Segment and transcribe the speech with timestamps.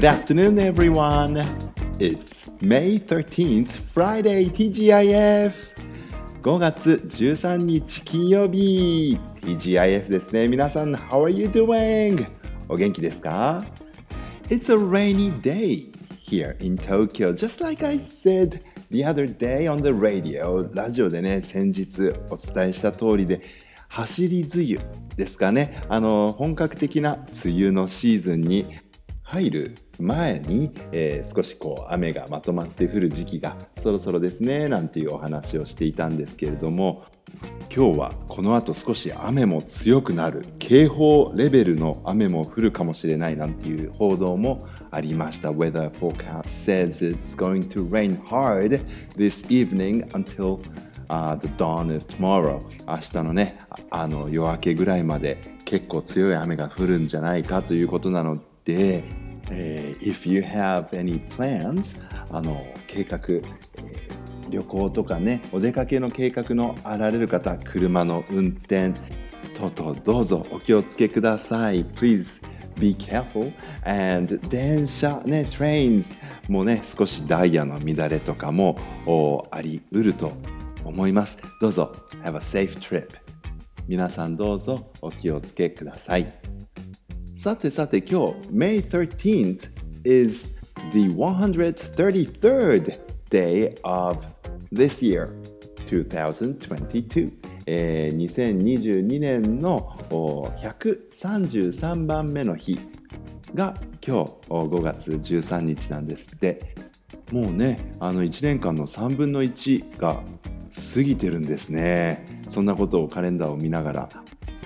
[0.00, 1.36] Good afternoon, everyone.
[1.98, 5.76] It's May 13th, Friday, TGIF.
[6.40, 10.48] 5月13日金曜日 TGIF ですね。
[10.48, 12.26] 皆さん、How are you doing?
[12.70, 13.62] お元気ですか
[14.48, 15.92] It's a rainy day
[16.22, 20.74] here in Tokyo, just like I said the other day on the radio.
[20.74, 23.42] ラジオでね、先日お伝えした通りで、
[23.88, 25.84] 走り梅雨ですかね。
[25.90, 28.64] あの、本格的な梅雨のシーズンに
[29.22, 37.04] 入る前に、えー、少しこう雨がまとまって降る時期がそろそろですねなんていうお話をしていたんですけれども
[37.74, 45.50] 今日はこの後少し雨も強くなる警報レベルの雨も降るかもしれないなんていう報道もありました。
[45.52, 48.84] Weather forecast says it's going to rain hard
[49.16, 50.60] this evening until
[51.08, 52.60] uh, the dawn of tomorrow.
[52.88, 53.60] 明日のね
[53.90, 59.04] あの夜明けぐらいまで結構強い雨が降るんじゃないかということなので、
[59.50, 61.98] えー、if you have any plans
[62.30, 63.42] あの計画、えー、
[64.50, 68.92] 旅行とかねお出かけの計画のあられる方車の運転
[69.54, 71.84] 等々どうぞお気をつけください。
[71.84, 72.42] Please
[72.78, 73.52] be careful.
[73.84, 76.16] And 電車ね trains
[76.48, 78.78] もね少しダイヤの乱れとかも
[79.50, 80.32] ありうると
[80.84, 81.36] 思います。
[81.60, 83.08] どうぞ Have a safe trip
[83.86, 86.59] 皆さんどうぞお気をつけください。
[87.40, 89.70] さてさて今日 May 13th
[90.04, 90.54] is
[90.92, 94.18] the 133rd day of
[94.70, 95.30] this year
[95.86, 97.32] 2022
[97.64, 102.78] えー、2022年の133番目の日
[103.54, 103.74] が
[104.06, 106.32] 今日5月13日なんです。
[106.34, 106.74] って
[107.32, 110.22] もうねあの1年間の3分の1が
[110.94, 112.42] 過ぎてるんですね。
[112.48, 114.08] そんなことをカレンダーを見ながら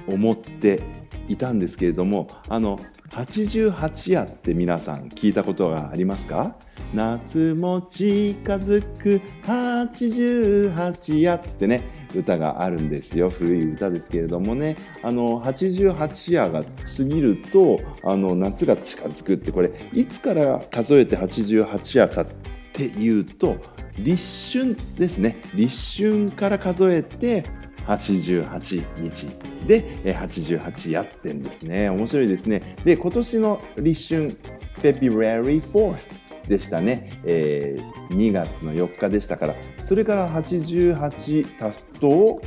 [0.08, 2.78] 思っていたんですけれどもあの
[3.10, 6.56] 88夜って皆さん聞いたことがありますか？
[6.92, 13.30] 夏も近づく88夜ってってね歌があるんですよ。
[13.30, 14.76] 古い歌ですけれどもね。
[15.02, 22.26] あの88夜が過ぎるとあの夏が近づくってこれいつから数えて88夜かっ
[22.72, 23.56] ていうと
[23.98, 25.36] 立春ですね。
[25.54, 27.44] 立春から数えて
[27.86, 29.26] 88日。
[29.66, 31.88] で88やってんですね。
[31.88, 32.76] 面白いですね。
[32.84, 34.38] で今年の立春
[34.80, 36.18] February 4th
[36.48, 39.54] でしたね、えー、2月の4日でしたから。
[39.82, 42.40] それから88足すと、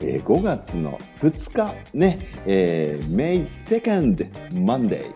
[0.00, 5.12] えー、5月の2日ね、えー、May 2nd Monday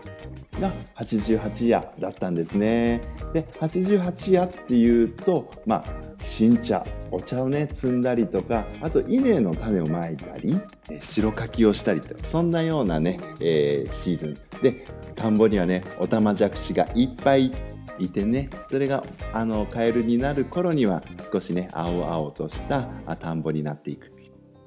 [0.59, 3.01] が88夜だったんですね。
[3.33, 5.83] で88夜っていうとまあ
[6.21, 10.59] 新茶お茶をね摘んだりとかあと稲の種をまいたり
[10.99, 14.61] 白柿をしたりとそんなようなね、えー、シーズン。
[14.61, 17.51] で田んぼにはねオタマジャクシがいっぱい
[17.97, 19.03] いてねそれが
[19.33, 22.83] あのカエルになる頃には少しね青々とした
[23.15, 24.11] 田んぼになっていく。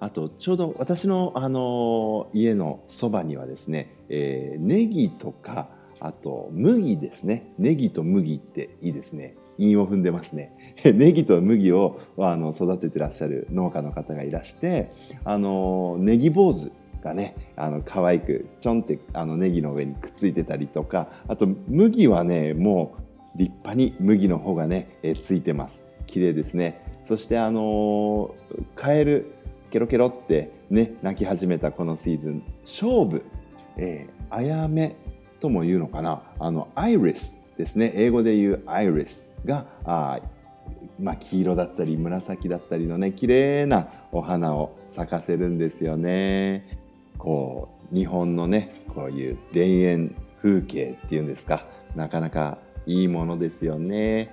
[0.03, 5.69] あとちょうど私の、あの家のそばにはですね、えー、ネギとか
[6.05, 7.53] あと麦ですね。
[7.59, 9.37] ネギと麦っていいですね。
[9.57, 10.53] 韻を踏んでますね。
[10.83, 14.91] ネギと麦をあの育ててらっしゃる農家の方がいらして
[15.25, 16.73] あのネギ坊主
[17.05, 22.95] がねあの可愛くちょんってあのネギの上にくっついてたりとかあと麦はねも
[23.37, 25.85] う立派に麦の方がねえついてます。
[26.07, 26.81] 綺麗ですね。
[27.05, 28.35] そしてあの
[28.75, 29.35] カエル
[29.71, 33.23] ケロケロってね鳴き始めたこのシーズン勝負、
[33.77, 34.97] えー、あやめ
[35.43, 36.23] とも言うのかな？
[36.39, 40.21] あのアイリスですね英語で言うアイリスがあ
[41.01, 46.79] まあ、黄色だったり紫だったりのね綺麗なお花を咲かせるんですよね。
[47.19, 51.67] こう日本のねこういう田園風景っていうんですか？
[51.97, 54.33] なかなかいいものですよね。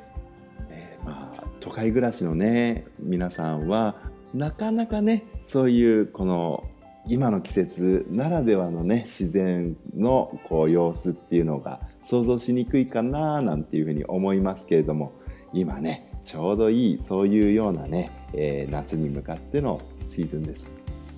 [0.69, 3.95] えー、まあ、都会暮らしのね皆さんは
[4.33, 6.63] なかなかねそういうこの
[7.07, 15.13] 今の季節ならではのね自然のこう様子っていうのが想像しにくいかななんていうふうに思いますけれども
[15.53, 20.75] 今ねちょうどいいそういうようなね、えー、夏に向かってのシーズンです。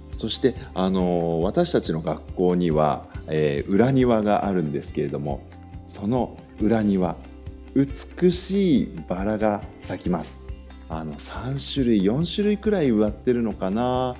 [0.09, 5.41] そしてあのー、私たちの学校には、えー、裏庭があるんですけれども
[5.85, 7.15] その裏庭
[7.73, 10.41] 美しいバラが咲きます。
[10.89, 14.17] あの3種類4種類くらい植わってるのかな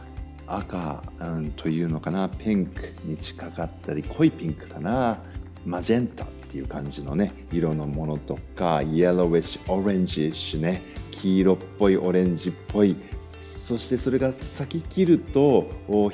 [0.56, 2.30] 赤、うん、というのかな。
[2.30, 5.20] ピンクに近かったり濃いピンクかな。
[5.66, 10.82] マジェンタっていう感じのね色のものとかイエローウィッシュオレンジッシュね
[11.12, 12.96] 黄色っぽいオレンジっぽい。
[13.40, 15.68] そしてそれが咲ききると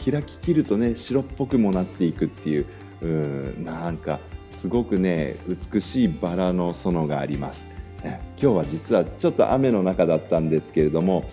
[0.03, 2.65] 開ききるとね白っぽくもなっていくっていう
[3.01, 7.67] うなんかすごくね美しいバラの園があります。
[8.03, 11.25] 今日は実はちょっと雨の中だったんですけれども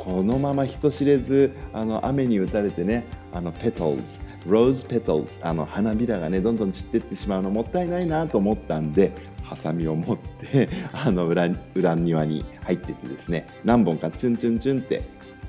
[0.00, 3.04] このまま人知れずあの雨に打たれてね
[3.34, 9.12] あのペトルズローズペトルズあの花びらがねどんどん散ってってしまうのもったいないなと思ったんで
[9.42, 15.02] ハサミを持って あの裏裏庭に入っててですね何本かチュンチュンチュンって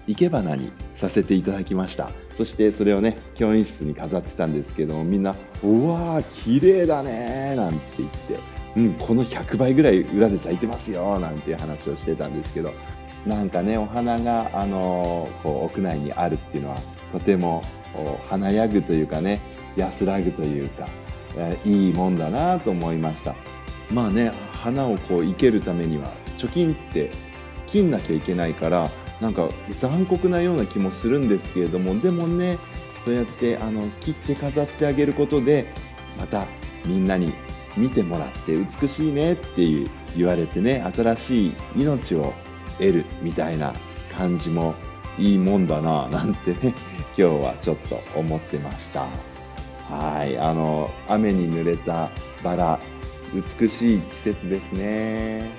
[0.06, 2.12] 生け花にさせていただきました。
[2.34, 5.34] そしてそれをね教員室に飾ってたんですけどもみんな
[5.64, 8.36] 「うわー綺麗だね」なんて言って
[8.76, 12.74] 「うんこの100倍ぐらい裏で咲いてますよ」なんていう話をしてたんですけど
[13.26, 16.78] なんかねお花が、あの、こう屋内にあるっていうのは
[17.12, 17.64] とても
[18.30, 19.42] 華やぐというかね
[19.76, 20.88] 安らぐというか
[21.66, 23.36] いいもんだなと思いました。
[23.92, 27.12] まあね花をこう生けるためには貯金って
[27.68, 28.90] 切んなきゃいけないから
[29.20, 32.58] なんか残酷なような気もするんですけれどもでもね
[32.98, 35.66] そうやってあの切って飾ってあげることで
[36.18, 36.46] また
[36.86, 37.34] みんなに
[37.78, 42.34] 見てもらって美しいねっていう言われてね新しい命を
[42.82, 43.74] 得るみたいな
[44.12, 44.74] 感じも
[45.18, 46.74] いいもんだな なんてね
[47.16, 49.08] 今日はちょっと思ってました。
[49.90, 52.10] はいあの雨に濡れた
[52.44, 52.80] バラ
[53.34, 55.50] 美しい季節ですね。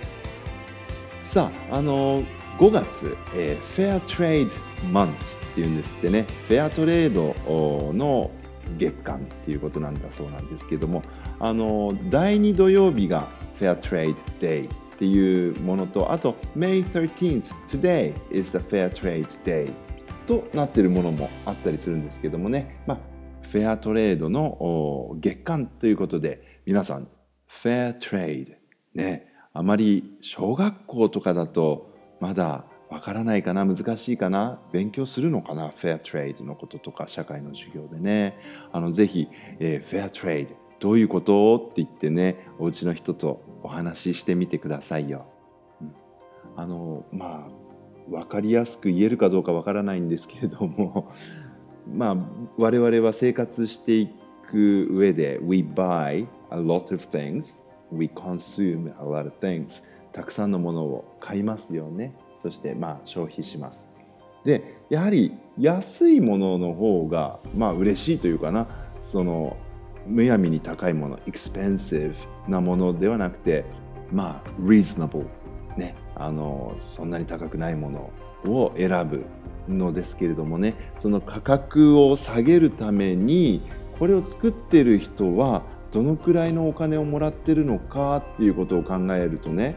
[1.23, 2.23] さああの
[2.59, 4.55] 5月、えー、フェアトレード
[4.91, 6.27] マンツっていうんですってね。
[6.49, 8.31] フェアトレードの
[8.79, 11.03] 月間っていうことなんだそうなんですけども
[11.39, 19.73] あの第2土曜日がフェアトレードデイっていうものとあと May 13th today is the fair trade day
[20.27, 22.99] となっているものもあったりするんですけどもね、まあ、
[23.43, 27.09] フェアトレードの月間ということで皆さん
[27.47, 28.57] フェアトレード
[28.95, 38.39] ねあまり小学校とかだとまだわからないかな難しいかな勉強するのかなフェアトレードのこととか社会の授業でね。
[38.71, 39.29] あのぜひ、
[39.59, 41.57] えー、フェアトレードどういうこと？
[41.57, 45.27] って言ってねお家の人とお話ししてみてくださいよ。
[45.81, 45.93] うん、
[46.57, 51.11] あのまあ分かりやすく言えるかどうかわからないんですけれども
[51.87, 52.17] まあ
[52.57, 54.09] 我々は生活してい
[54.51, 57.63] く上で We buy a lot of things
[57.93, 59.85] We consume a lot of things.
[60.13, 62.15] たくさんのものを買いますよね。
[62.35, 63.89] そしてまあ消費します。
[64.45, 68.67] でやはり安いものの方がまあ嬉しいというかな。
[68.99, 69.57] その
[70.07, 72.15] むやみに高いもの expensive
[72.49, 73.65] なものではなくて
[74.11, 75.27] まあ reasonable
[75.77, 78.11] ねあのそんなに高くないもの
[78.51, 79.25] を選ぶ
[79.69, 83.63] のですけれどもねその価格を下げるために
[83.99, 85.63] これを作ってる人は
[85.93, 89.77] どのくらいのお金をもらってるのかっていうことを考えるとね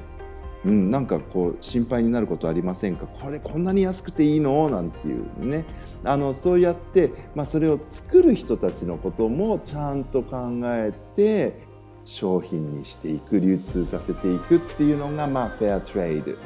[0.66, 3.06] うん、なんかこう心配になることありませんか？
[3.06, 4.70] これこんなに安くていいの？
[4.70, 5.66] なんていうね。
[6.04, 11.62] あのそうやって、まあ、それを作る人たちのこともちゃんと考えて
[12.04, 16.38] 商品にしていく流通させていくっていうのが、まあ、フェアトレー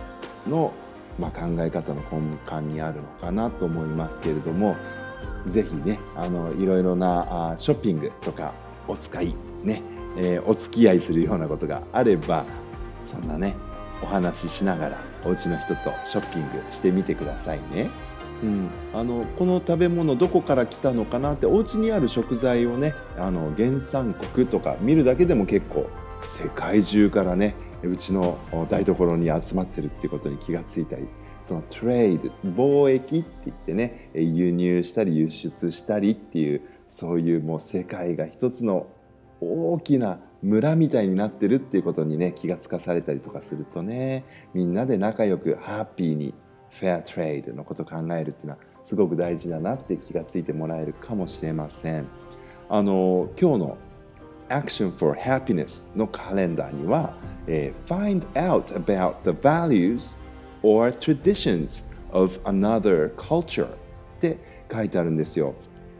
[0.45, 0.71] ドの、
[1.17, 2.19] まあ、考え方の根
[2.49, 4.77] 幹にあるのかなと思いますけれども
[5.45, 8.53] 是非ねあのいろいろなあショッピングとか
[8.87, 9.81] お使いね、
[10.17, 12.45] えー、お付き合いするようなことがあれば
[13.01, 13.55] そんなね
[14.01, 17.89] お話ししながらお家の人とショッピングしてみてくださいね。
[18.41, 25.89] うん、あのこの食べ物どこから来たのかなってお家にある食材をねあの原産国とか見るだけでも結構
[26.23, 28.37] 世界中からねうちの
[28.69, 31.07] 台所に集まってるっていうことに気がついたり
[31.43, 38.87] そのトレード貿易って言ってね輸入したり輸出したりっていうそういうもう世界が一つの
[39.41, 46.33] 大きな村みたいになってるっていうことにね気がつかされたりとかするとねみんなで仲良くハッピーに
[46.71, 52.07] フェアトレードのこと考えるっていうのはすごく大事だなって気がついてもらえるかもしれません。
[52.69, 53.77] あの今日の
[54.49, 57.13] Action for Happiness のカレンダーには、
[57.47, 60.17] えー、Find out about the values
[60.63, 63.69] or traditions of another culture っ
[64.21, 64.37] て
[64.71, 65.53] 書いてあるんですよ、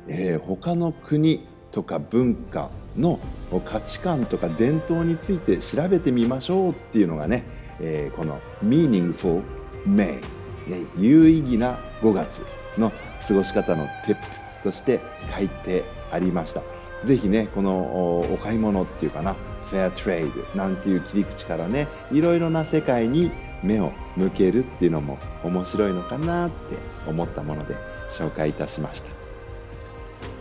[0.08, 3.20] えー、他の国とか文化の
[3.66, 7.46] 価値観とか伝統について調べてみましょうっていうのがね、
[7.80, 9.44] えー、この Meaningful
[9.86, 10.22] May、
[10.68, 12.44] ね、有意義な5月
[12.78, 12.92] の
[13.28, 15.00] 過ごし方のテップとして
[15.36, 16.62] 書いてありました。
[17.04, 23.32] ぜひね、このお買い物っていうかな、フェアトレードなんていう切り口からね、いろいろな世界に
[23.64, 27.76] 目を向けるっていうのも面白いのかなって思ったもので
[28.10, 29.10] 紹介いたしました。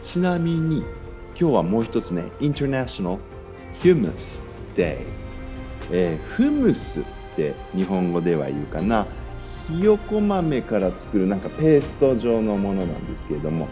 [0.02, 0.84] ちなみに
[1.40, 3.16] 今日はもう一つね、International
[3.80, 4.42] Humus
[4.74, 5.06] Day、
[5.92, 7.04] えー、フムスっ
[7.36, 9.06] て日本語では言うかな、
[9.68, 13.68] ひよこ豆から作るなんかペースト状のものなんですけれども、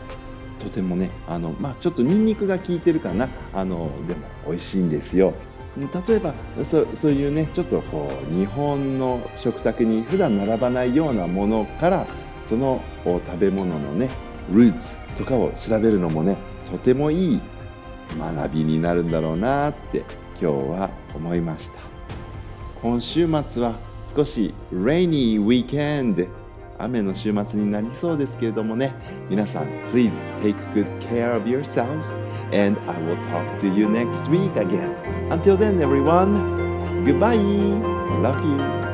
[0.60, 3.28] とてもねあの、まあ、ちょっとニンニクが効いてるかな。
[3.52, 5.34] あのでも美味しいんですよ。
[5.76, 12.06] 例えばそそういうねちょっとこう日本の食卓に普段並ばないようなものから
[12.44, 14.08] その食べ物のね
[14.52, 16.38] ルーツとかを調べるのもね
[16.70, 17.40] とてもいい
[18.18, 20.04] 学びになるんだろうなって
[20.40, 21.80] 今日は思いました
[22.82, 26.28] 今週末は少し rainy weekend
[26.78, 28.92] 雨の週末になりそうですけれどもね
[29.30, 32.18] 皆さん please take good care of yourselves
[32.52, 34.94] and I will talk to you next week again
[35.30, 37.36] until then everyone goodbye
[38.22, 38.85] love you